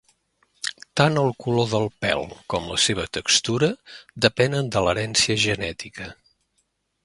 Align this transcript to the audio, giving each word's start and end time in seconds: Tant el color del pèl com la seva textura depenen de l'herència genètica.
Tant 1.01 1.19
el 1.23 1.29
color 1.43 1.67
del 1.73 1.85
pèl 2.05 2.25
com 2.55 2.65
la 2.71 2.79
seva 2.85 3.05
textura 3.19 3.69
depenen 4.27 4.73
de 4.77 4.85
l'herència 4.87 5.41
genètica. 5.49 6.13